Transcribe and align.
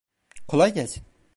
Kolay 0.47 0.73
gelsin. 0.73 1.03